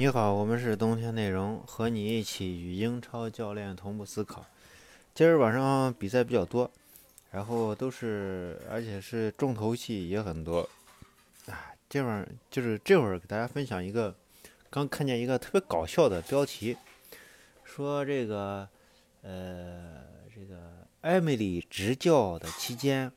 [0.00, 4.46] 你好，我们是冬天内容，和你一起与英超教练同步思考。
[5.12, 6.70] 今儿晚上比赛比较多，
[7.30, 10.66] 然后都是，而且是重头戏也很多。
[11.44, 14.14] 啊，这会儿就是这会儿给大家分享一个，
[14.70, 16.78] 刚看见一个特别搞笑的标题，
[17.62, 18.66] 说这个，
[19.20, 20.02] 呃，
[20.34, 23.12] 这个艾米丽执教的期间，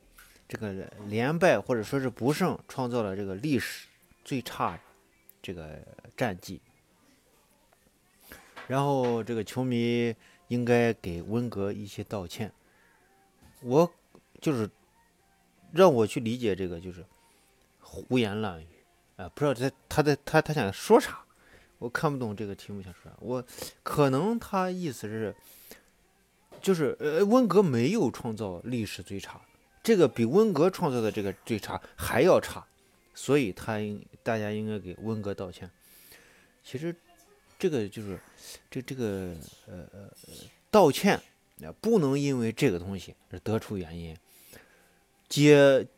[0.46, 3.86] 这个连败或者说是不胜，创造了这个历史
[4.22, 4.78] 最差
[5.40, 5.78] 这个
[6.14, 6.60] 战绩。
[8.66, 10.14] 然后这个球迷
[10.48, 12.52] 应该给温格一些道歉。
[13.62, 13.90] 我
[14.40, 14.68] 就是
[15.72, 17.04] 让我去理解这个，就是
[17.80, 18.66] 胡言乱语
[19.16, 21.24] 啊，不知道他他在他他想说啥，
[21.78, 23.16] 我看不懂这个题目想说啥。
[23.20, 23.44] 我
[23.82, 25.34] 可能他意思是，
[26.60, 29.40] 就是呃，温格没有创造历史最差，
[29.82, 32.66] 这个比温格创造的这个最差还要差，
[33.14, 35.70] 所以他应大家应该给温格道歉。
[36.62, 36.94] 其实。
[37.64, 38.20] 这个就是
[38.70, 39.34] 这这个
[39.66, 40.10] 呃呃
[40.70, 41.18] 道歉，
[41.80, 44.14] 不能因为这个东西而得出原因。
[45.30, 45.88] 接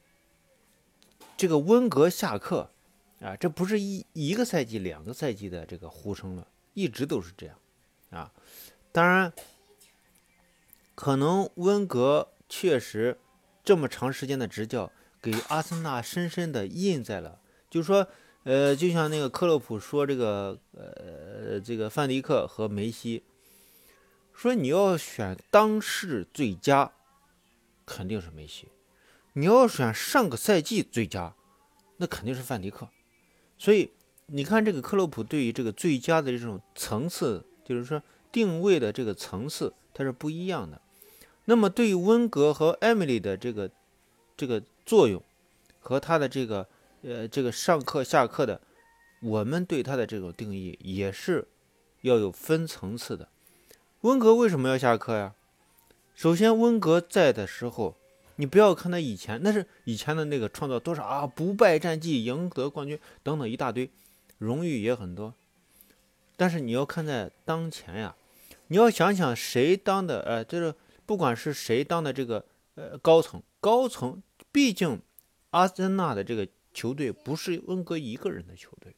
[1.37, 2.71] 这个温格下课
[3.19, 7.59] 啊，这不是一一个赛季、两个赛季的这个呼声了，一直都是这样
[8.11, 8.33] 啊。
[8.93, 9.33] 当然，
[10.95, 13.19] 可能温格确实
[13.65, 18.07] 这么长时间的执教，给阿森纳深深的印在了，就是说。
[18.47, 23.23] 呃，就像那个克洛普说，这个呃，呃这个范迪克和梅西，
[24.35, 26.93] 说你要选当世最佳，
[27.85, 28.67] 肯定是梅西；
[29.35, 31.35] 你要选上个赛季最佳，
[31.99, 32.89] 那肯定是范迪克。
[33.57, 33.93] 所以
[34.27, 38.03] 你看，这个克洛普对于这个最佳的这种层次，就是说
[38.33, 40.83] 定位的这个层次，它是不一样的。
[41.45, 43.71] 那么对于温格和艾米丽的这个
[44.37, 45.23] 这个作用
[45.79, 46.69] 和他的这个。
[47.03, 48.61] 呃，这个上课下课的，
[49.27, 51.49] 我们对他的这种定义也是
[52.03, 53.29] 要有分层次的。
[54.03, 55.35] 温格为什么要下课呀？
[56.15, 57.97] 首先，温格在的时候，
[58.37, 63.91] 你不要看他以前，那是以前的那个创造多少啊，不败战绩、赢得冠军等等一大堆，
[64.39, 65.35] 荣誉也很多。
[66.37, 68.15] 但是你要看在当前呀，
[68.69, 70.73] 你要想想谁当的，呃，就是
[71.05, 72.45] 不管是谁当的这个
[72.77, 74.23] 呃高层，高层
[74.53, 75.01] 毕竟
[75.51, 76.47] 阿森纳的这个。
[76.77, 78.95] 球队不是温格一个人的球队，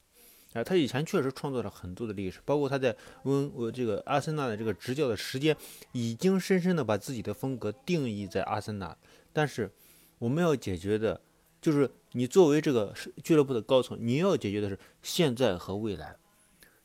[0.65, 5.57] 他以前确实创造了很多的历史，包括他在温呃这个阿森纳的这个执教的时间，
[5.93, 8.97] 已经深深的把自己的风格定义在阿森纳。
[9.33, 9.71] 但是
[10.19, 11.21] 我们要解决的，
[11.61, 16.17] 就是你作为这个俱乐部的高层，你要解决的是现在和未来。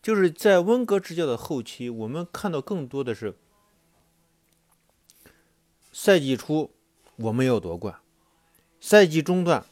[0.02, 3.36] 就是在温格执教的后期，我们看到更多的是
[5.92, 6.72] 赛季初
[7.16, 8.00] 我们要夺冠，
[8.80, 9.66] 赛季中段。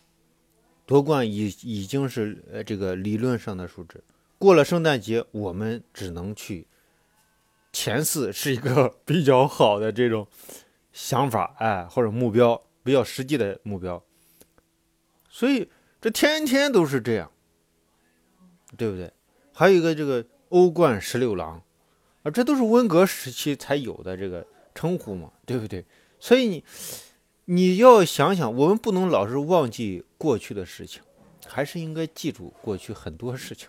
[0.91, 4.03] 夺冠已已经是呃这个理论上的数值，
[4.37, 6.67] 过了圣诞节，我们只能去
[7.71, 10.27] 前四是一个比较好的这种
[10.91, 14.03] 想法，哎，或者目标比较实际的目标。
[15.29, 15.69] 所以
[16.01, 17.31] 这天天都是这样，
[18.75, 19.13] 对不对？
[19.53, 21.63] 还有一个这个欧冠十六郎
[22.23, 25.85] 啊，这都是温格时期才有的这个称呼嘛，对不对？
[26.19, 26.65] 所以你。
[27.53, 31.01] 你要想想，我们不能老是忘记过去的事情，
[31.45, 33.67] 还是应该记住过去很多事情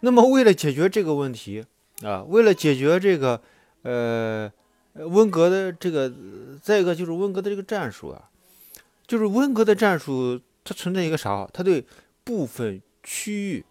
[0.00, 1.62] 那么，为了解决这个问题
[2.02, 3.42] 啊，为了解决这个，
[3.82, 4.50] 呃，
[4.94, 6.10] 温格的这个，
[6.62, 8.30] 再一个就是温格的这个战术啊，
[9.06, 11.46] 就是温格的战术，它存在一个啥？
[11.52, 11.84] 它对
[12.24, 13.66] 部分区域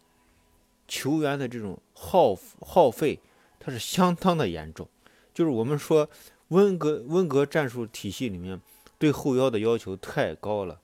[0.87, 3.19] 球员的这种耗耗费，
[3.59, 4.87] 它是相当的严重。
[5.33, 6.07] 就是我们说
[6.49, 8.61] 温格温格战术体系里面。
[8.99, 10.81] 对后腰的要求太高了，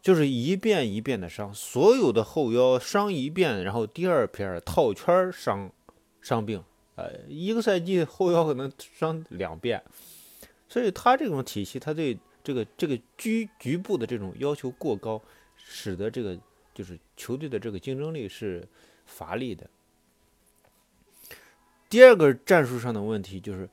[0.00, 5.70] 就是一遍一遍的伤，所有的后腰伤一遍，然后第二片套圈伤
[6.22, 6.62] 伤病，
[6.94, 9.82] 呃，一个赛季后腰可能伤两遍，
[10.68, 15.20] 所以他这种体系，他对这个这个局局部的这种要求过高，
[15.56, 16.38] 使得这个
[16.72, 18.66] 就是球队的这个竞争力是
[19.06, 19.68] 乏力的。
[21.88, 23.68] 第二个战术上的问题就是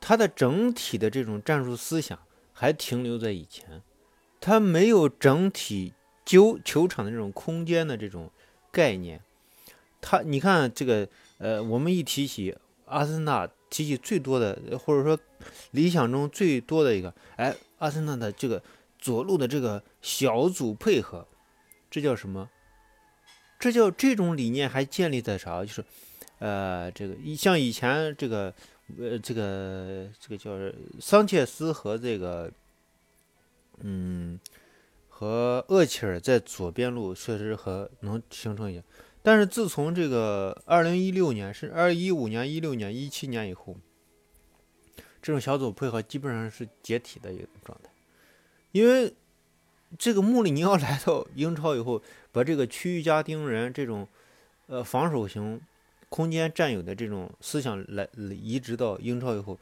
[0.00, 2.18] 他的整体的这种战术思想。
[2.62, 3.82] 还停留在以前，
[4.40, 5.94] 他没有整体
[6.24, 8.30] 球球场的这种空间的这种
[8.70, 9.20] 概念。
[10.00, 15.18] 他，你看这个，呃，我们一提起阿森纳，提起最多的，或者说
[15.72, 18.62] 理想中最多的一个，哎，阿森纳的这个
[18.96, 21.26] 左路的这个小组配合，
[21.90, 22.48] 这叫什么？
[23.58, 25.64] 这叫这种理念还建立在啥？
[25.64, 25.84] 就是，
[26.38, 28.54] 呃，这个像以前这个。
[28.98, 30.50] 呃，这个这个叫
[31.00, 32.52] 桑切斯和这个，
[33.78, 34.38] 嗯，
[35.08, 38.82] 和厄齐尔在左边路确实和能形成一
[39.22, 43.76] 但是自从这个二零一六年是二一五年、一六年、一七年以后，
[45.22, 47.90] 这种小组配合基本上是解体的一种状态，
[48.72, 49.14] 因为
[49.96, 52.02] 这个穆里尼奥来到英超以后，
[52.32, 54.08] 把这个区域加盯人这种
[54.66, 55.60] 呃防守型
[56.12, 58.06] 空间占有的这种思想来
[58.42, 59.58] 移植到英超以后，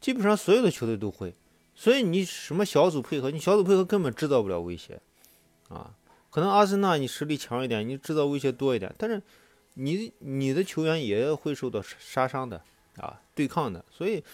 [0.00, 1.32] 基本上所有的球队都会，
[1.76, 5.00] 所以你什么小组配合，你小组配合根本制造不了威胁
[5.68, 5.94] 啊。
[6.28, 9.22] 可能阿森纳你实力强一点，你制造威胁多一点，但是
[9.74, 12.60] 你你的球员也会受到杀伤的
[12.96, 13.84] 啊，对抗的。
[13.88, 14.24] 所以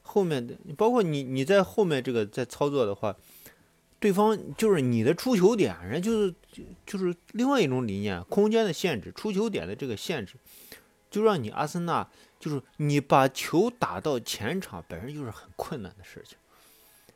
[0.00, 3.14] 后面的包括你你在后面这个在操作的话，
[4.00, 6.34] 对方就是你的出球点，人就是
[6.86, 10.36] 就是另外一种理念，空间的限制，出球点的这个限制，
[11.10, 12.08] 就让你阿森纳
[12.38, 16.36] 就是你把球打到前场本身就是很困难的事情，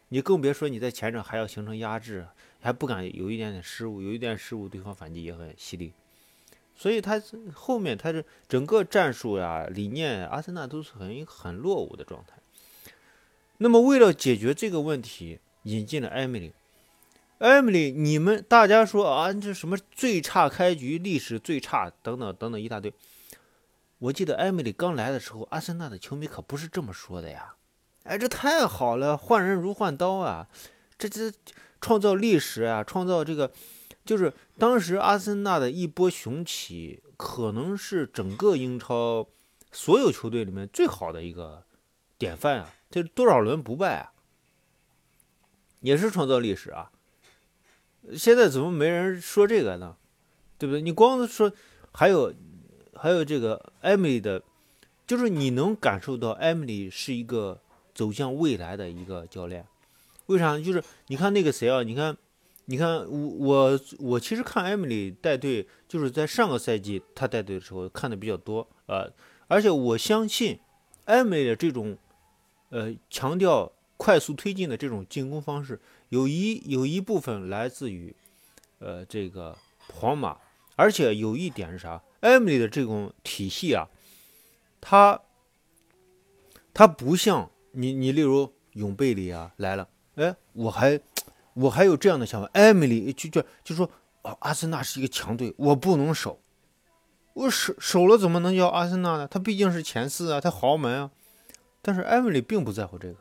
[0.09, 2.27] 你更别说你在前场还要形成压制。
[2.65, 5.93] 还不敢有一点点失误，有一点失误，对方反击也很犀利，
[6.77, 7.21] 所以他
[7.53, 12.37] 后面他是整个战术呀、理念，阿森纳都是很很落伍的状态。
[13.59, 16.53] 那么为了解决这个问题，引进了艾米丽。
[17.39, 22.95] 艾米丽，你们大家说啊，这什么最差开局，历史最差，等等等等一大堆。
[24.03, 27.55] 我记得艾米丽刚来的时候，阿森纳的球迷可不是这么说的呀。
[28.05, 30.49] 哎，这太好了，换人如换刀啊，
[30.99, 31.33] 这这。
[31.85, 32.85] 创造历史啊！
[32.85, 33.53] 创造这个，
[34.05, 39.27] 就是当时阿森纳的一波雄起，可能是整个英超
[39.73, 41.65] 所有球队里面最好的一个
[42.17, 42.73] 典范啊！
[42.89, 44.13] 这多少轮不败啊，
[45.81, 46.93] 也是创造历史啊！
[48.17, 49.97] 现在怎么没人说这个呢？
[50.59, 50.81] 对不对？
[50.81, 51.53] 你光说
[51.93, 52.33] 还有
[53.03, 54.41] 还有这个艾米丽的，
[55.09, 57.61] 就是你能感受到艾米丽是一个
[57.93, 59.67] 走向未来的一个教练。
[60.27, 60.57] 为啥？
[60.57, 61.83] 就是你看那个谁啊？
[61.83, 62.17] 你看，
[62.67, 69.05] 你看我我我其实看艾米丽带队，就是在上个赛季他带队的时候看的比较多啊。
[69.49, 70.61] 而且我相信
[71.07, 71.99] 艾米丽的这种
[72.69, 78.15] 呃强调快速推进的这种进攻方式，有一有一部分来自于
[78.79, 79.59] 呃这个
[79.89, 80.39] 皇马。
[80.77, 82.03] 而且有一点是啥？
[82.21, 83.89] 艾米丽的这种体系啊，
[84.81, 85.21] 他
[86.73, 89.89] 他不像你你例如永贝里啊来了。
[90.15, 91.01] 哎，我还，
[91.55, 92.49] 我还有这样的想法。
[92.53, 93.91] 艾米丽就就就说，
[94.23, 96.41] 哦，阿森纳是一个强队，我不能守，
[97.33, 99.27] 我守守了怎么能叫阿森纳呢？
[99.27, 101.11] 他毕竟是前四啊，他豪门啊。
[101.81, 103.17] 但是艾米丽并不在乎这个，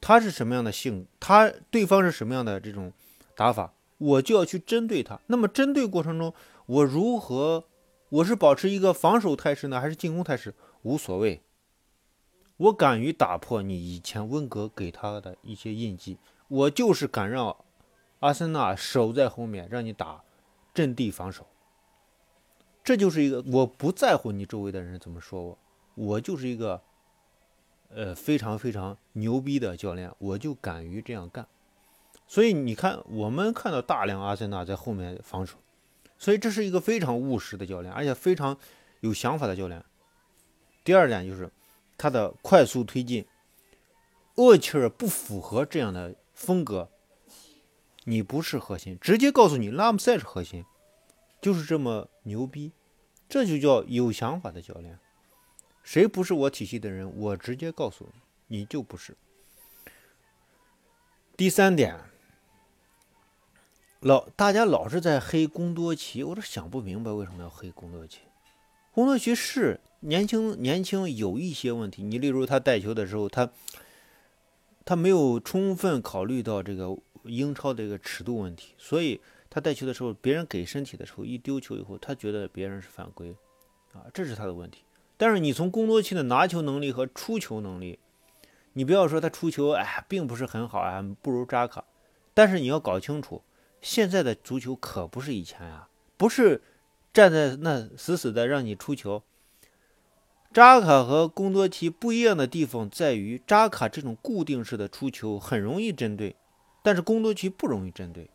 [0.00, 2.92] 他是什么样的性，他对方是什么样的这种
[3.34, 5.20] 打法，我就要去针对他。
[5.26, 6.34] 那么针对过程中，
[6.66, 7.64] 我如何，
[8.08, 10.54] 我是保持一个防守态势呢，还是进攻态势？
[10.82, 11.42] 无所谓。
[12.56, 17.56] 我敢于打破你以前温格给他的一些印记，我就是敢让
[18.20, 20.22] 阿森纳守在后面，让你打
[20.72, 21.46] 阵地防守。
[22.84, 25.58] 这就是一个我不在乎你周围的人怎么说我，
[25.94, 26.80] 我就是一个
[27.88, 31.48] 呃非常非常牛逼的教练，我就敢于这样干。
[32.34, 35.56] 所以你看，我们看到大量阿森纳在后面防守，
[36.18, 38.58] 所以这是一个非常务实的教练，而且非常
[38.98, 39.84] 有想法的教练。
[40.82, 41.48] 第二点就是。
[41.96, 43.24] 他的快速推进，
[44.34, 46.90] 厄齐尔不符合这样的风格。
[48.02, 50.64] 你不是核心，直接告诉你拉姆塞是核心，
[51.40, 52.72] 就是这么牛逼，
[53.28, 54.98] 这就叫有想法的教练。
[55.84, 58.08] 谁不是我体系的人，我直接告诉
[58.48, 59.16] 你，你就不是。
[61.36, 61.96] 第三点，
[64.04, 68.18] 老大家老是在黑贡多奇，我都想不明白为什么要黑贡多奇。
[68.92, 69.80] 贡多奇是。
[70.00, 73.48] 年轻年轻有一些问题，你例如他带球的时候，他
[74.84, 79.18] 他没有充分考虑到这个英超的一个尺度问题，所以
[79.48, 83.34] 他带球的时候，别人给身体的时候，一丢球以后，他觉得别人是犯规，
[83.94, 84.82] 啊，这是他的问题。
[85.16, 87.98] 但是你从贡多齐的拿球能力和出球能力，
[88.74, 91.82] 你不要说他出球，哎，并不是很好啊，不如扎卡。
[92.34, 93.40] 但是你要搞清楚，
[93.84, 96.62] 现在的足球可不是以前啊，不是
[97.12, 99.22] 站在那死死的让你出球。
[100.54, 106.34] 扎卡和贡多齐不一样的地方在于，扎卡这种固定式的出球很容易针对，
[106.82, 108.30] 但是贡多齐不容易针对。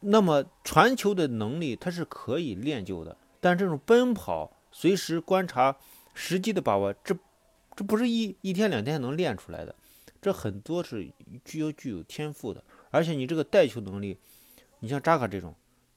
[0.00, 5.76] 那么传球的能力它是可以练就的，但这种奔跑、随时观察、
[6.12, 7.16] 时机的把握，这
[7.74, 9.74] 这不是一一天两天能练出来的，
[10.22, 11.12] 这很多是
[11.44, 12.64] 具有具有天赋的。
[12.90, 14.18] 而且你这个带球能力，
[14.78, 15.54] 你像扎卡这种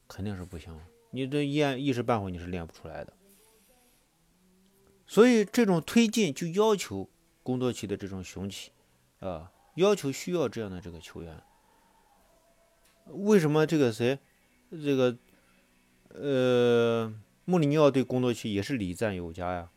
[0.08, 0.77] 肯定是不行。
[1.12, 3.13] 你这一一时半会你是练不出来的，
[5.08, 7.10] 所以这种推进就要求
[7.41, 8.72] 工作期的这种雄起，
[9.20, 11.41] 啊，要求需要这样的这个球员。
[13.05, 14.20] 为什么这个谁，
[14.72, 15.17] 这个
[16.10, 17.13] 呃
[17.46, 19.70] 穆里尼奥对工作期也是礼赞有加呀，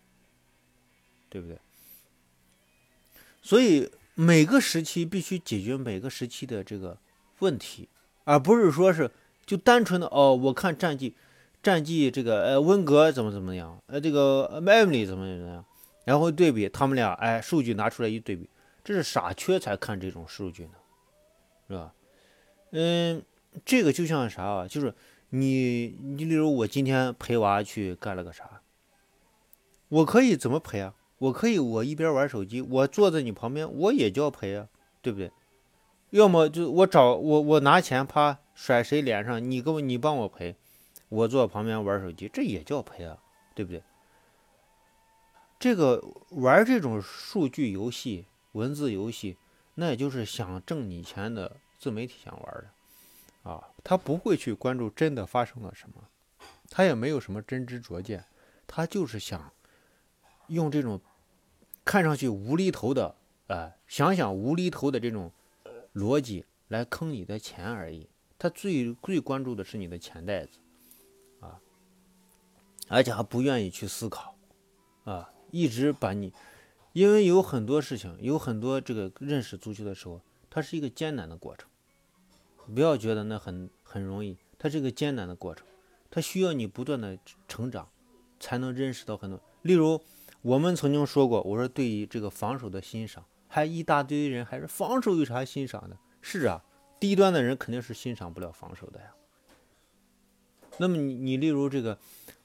[1.28, 1.58] 对不对？
[3.42, 3.88] 所以
[4.20, 6.98] 每个时期必须解决每个时期的这个
[7.38, 7.88] 问题，
[8.24, 9.08] 而不是说是
[9.46, 11.14] 就单纯的哦，我看战绩，
[11.62, 15.64] 战绩这个呃温格怎么怎么样，呃这个艾米怎么怎么样，
[16.04, 18.50] 然后对比他们俩，哎，数据拿出来一对比，
[18.82, 20.72] 这是傻缺才看这种数据呢，
[21.68, 21.94] 是吧？
[22.72, 23.22] 嗯，
[23.64, 24.66] 这个就像啥啊？
[24.66, 24.92] 就是
[25.28, 28.62] 你你例如我今天陪娃去干了个啥，
[29.88, 30.92] 我可以怎么陪啊？
[31.18, 34.68] 我可以，我一边玩手机，我坐在你旁边，我也叫赔啊，
[35.02, 35.32] 对不对？
[36.10, 40.54] 要么就我找我我拿钱啪甩谁脸上，你给我你帮我赔，
[41.08, 43.18] 我坐旁边玩手机，这也叫赔啊，
[43.54, 43.82] 对不对？
[45.58, 49.36] 这个玩这种数据游戏、文字游戏，
[49.74, 56.04] 那也就是想挣你钱的自媒体想玩的啊，他不会去关注真的发生了什么，
[56.70, 58.24] 他也没有什么真知灼见，
[58.68, 59.52] 他就是想。
[60.48, 61.00] 用这种
[61.84, 63.14] 看上去无厘头的，
[63.46, 65.32] 呃，想想无厘头的这种
[65.94, 68.08] 逻辑来坑你的钱而已。
[68.38, 70.58] 他最最关注的是你的钱袋子，
[71.40, 71.58] 啊，
[72.88, 74.36] 而且还不愿意去思考，
[75.04, 76.32] 啊，一直把你，
[76.92, 81.68] 因为有很多事情，有很多这个认识足球的时候，它是一个艰难的过程。
[82.74, 85.66] 不要觉得那很很容易，它是一个艰难的过程，
[86.10, 87.88] 它需要你不断的成长，
[88.38, 90.00] 才能认识到很多，例如。
[90.42, 95.96] 我们曾经说过，我说对于这个防守的欣赏，还一大堆人还是防守有啥欣赏的？
[96.20, 96.62] 是啊，
[97.00, 99.06] 低端的人肯定是欣赏不了防守的呀。
[100.76, 101.98] 那么你你例如这个，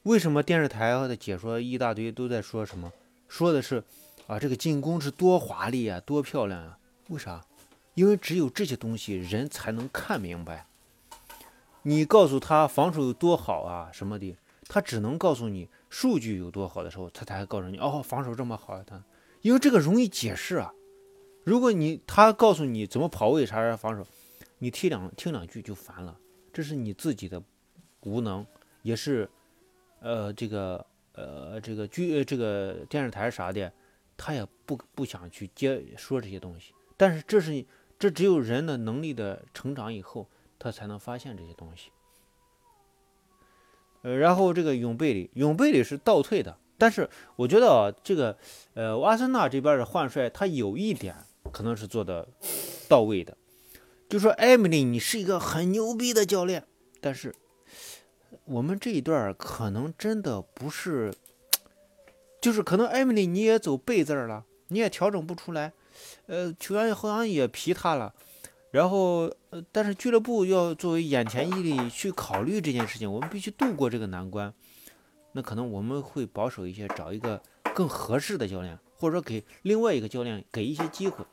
[0.03, 2.91] 为什么电视台的解说一大堆都在说什么？
[3.27, 3.83] 说的是
[4.25, 6.77] 啊，这个进攻是多华丽啊，多漂亮啊？
[7.09, 7.45] 为啥？
[7.93, 10.65] 因为只有这些东西人才能看明白。
[11.83, 14.35] 你告诉他防守有多好啊，什么的，
[14.74, 15.70] 他只能告诉你。
[15.88, 18.82] 数据有多好的时候，他才会告诉你哦，防守这么好。
[18.82, 19.03] 他
[19.42, 20.74] 因为这个容易解释啊。
[21.44, 24.03] 如果你他告诉你怎么跑位啥啥防守，
[24.58, 26.18] 你听两听两句就烦了。
[26.51, 27.39] 这是你自己的
[28.00, 28.44] 无能，
[28.82, 29.30] 也是
[30.00, 33.72] 呃这个呃这个剧这个电视台啥的，
[34.18, 36.74] 他也不不想去接说这些东西。
[36.98, 37.63] 但是这是
[38.00, 40.27] 这只有人的能力的成长以后，
[40.58, 41.92] 他才能发现这些东西。
[44.03, 48.38] 呃，然后这个永贝里，永贝里是倒退的，但是我觉得啊，这个
[48.74, 51.15] 呃，阿森纳这边的换帅，他有一点
[51.51, 52.27] 可能是做的
[52.88, 53.36] 到位的，
[54.10, 56.65] 就说艾米丽，你是一个很牛逼的教练，
[57.00, 57.33] 但是
[58.45, 61.13] 我们这一段可能真的不是，
[62.41, 65.72] 就是可能艾米丽你也走背字了，你也调整不出来，
[66.27, 68.13] 呃，球员好像也皮他了。
[68.74, 74.51] 然后，呃，但是俱乐部要作为眼前一力去考虑这件事情，我们必须度过这个难关。
[75.34, 77.39] 那可能我们会保守一些，找一个
[77.75, 81.24] 更合适的教练，或者说给另外一个教练给一些机会，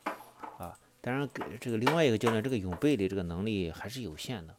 [0.59, 4.55] 啊，当然给这个另外一个教练这个永贝的这个能力还是有限的，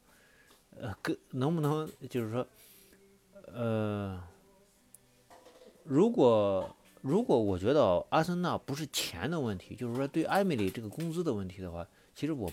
[0.80, 2.44] 呃，跟能不能就是说，
[3.54, 4.20] 呃，
[5.84, 6.68] 如果
[7.00, 12.50] 如果我觉得阿森纳不是钱的问题，就是说对艾米丽这个工资的问题的话，其实我。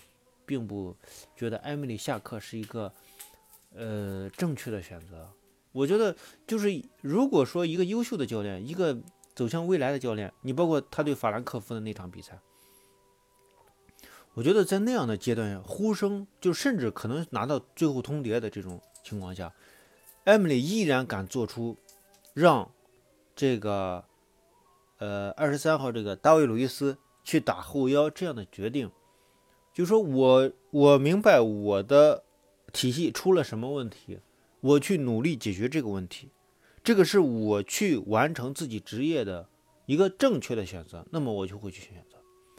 [0.50, 0.96] 并不
[1.36, 2.92] 觉得艾米丽下课是一个
[3.76, 5.30] 呃正确的选择。
[5.72, 6.16] 我觉得
[6.48, 8.98] 就是如果说一个优秀的教练，一个
[9.36, 12.40] 走向未来的教练，你包括他对法兰克福的那场比赛，
[14.34, 19.54] 我觉得在那样的阶段，呼声就甚至可能拿到最后通牒的这种情况下，
[20.24, 21.78] 艾米丽依然敢做出
[22.34, 22.72] 让
[23.36, 24.04] 这个
[24.98, 28.90] 呃二十三号这个大卫·鲁伊斯去打后腰这样的决定。
[29.80, 32.26] 就说我我明白我的
[32.74, 34.20] 体系出了什么问题，
[34.60, 36.32] 我去努力解决这个问题，
[36.84, 39.48] 这个是我去完成自己职业的
[39.86, 42.18] 一个正确的选择，那么我就会去选择。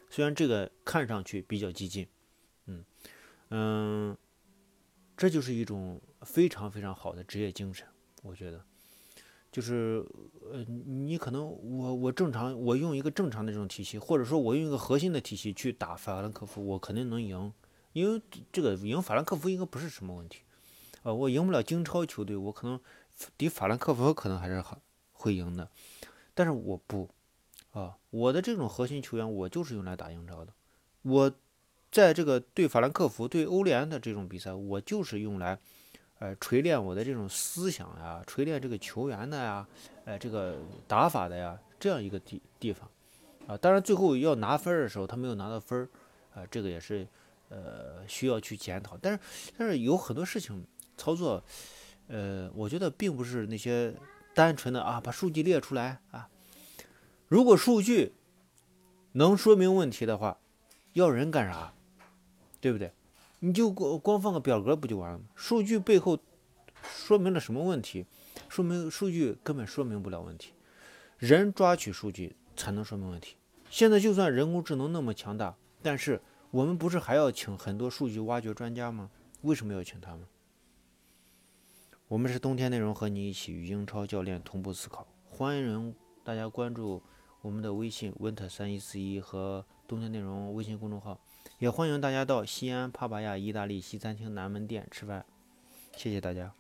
[0.08, 2.08] 虽然这个看上去比较激进，
[2.64, 2.82] 嗯
[3.50, 4.16] 嗯，
[5.14, 7.86] 这就是一种非常非常好的职业精神，
[8.22, 8.64] 我觉得。
[9.52, 10.06] 就是，
[10.52, 17.52] 呃，你可能我我正常我用一个正常的这种体系，或者说我用一个核心的体系去打法兰克福，我肯定能赢，
[17.92, 20.42] 因为这个赢法兰克福应该不是什么问题，
[21.02, 22.78] 啊，我赢不了英超球队，我可能
[23.36, 24.78] 抵法兰克福可能还是很
[25.12, 25.68] 会赢的，
[26.32, 27.08] 但是我不，
[27.72, 30.52] 啊，我的这种核心球员我就是用来打英超的，
[31.02, 31.32] 我
[31.90, 35.58] 在这个对法兰克福对欧联的这种比赛，我就是用来。
[36.20, 39.66] 呃，锤炼我的这种思想呀，锤炼这个球员的呀，
[40.04, 42.86] 呃，这个打法的呀，这样一个地地方，
[43.46, 45.88] 啊，当然最后要拿分的时候，他没有拿到分儿，
[46.38, 47.08] 啊，这个也是，
[47.48, 48.98] 呃需要去检讨。
[49.00, 49.18] 但是
[49.56, 50.62] 但是有很多事情
[50.98, 51.42] 操作，
[52.08, 53.94] 呃，我觉得并不是那些
[54.34, 56.28] 单纯的啊把数据列出来啊。
[57.28, 58.12] 如果数据
[59.12, 60.36] 能说明问题的话，
[60.92, 61.72] 要人干啥？
[62.60, 62.92] 对不对？
[63.40, 65.24] 你就光光放个表格不就完了吗？
[65.34, 66.18] 数据背后
[66.82, 68.06] 说明了什么问题？
[68.48, 70.52] 说明数据根本说明不了问题，
[71.16, 73.36] 人抓取数据才能说明问题。
[73.70, 76.20] 现在就算人工智能那么强大，但是
[76.50, 79.10] 我们不是还要请很多数据挖掘专家吗？
[79.40, 80.26] 为什么要请他们？
[82.08, 85.06] 我们是冬天内容，和你一起与英超教练同步思考。
[85.30, 87.02] 欢迎大家关注
[87.40, 91.18] 我们的微信 winter 三一四一和冬天内容微信公众号。
[91.60, 95.26] 也欢迎大家到西安帕帕亚意大利西餐厅南门店吃饭，
[95.94, 96.54] 谢谢大家。